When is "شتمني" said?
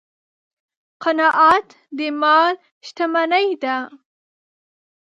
2.87-3.47